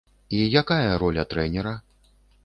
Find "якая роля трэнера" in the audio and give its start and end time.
0.61-1.73